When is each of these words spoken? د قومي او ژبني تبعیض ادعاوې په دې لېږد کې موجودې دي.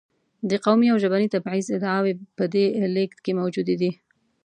د 0.49 0.51
قومي 0.65 0.87
او 0.93 0.97
ژبني 1.03 1.27
تبعیض 1.35 1.67
ادعاوې 1.77 2.13
په 2.37 2.43
دې 2.53 2.65
لېږد 2.95 3.19
کې 3.25 3.37
موجودې 3.39 3.75
دي. 3.81 3.91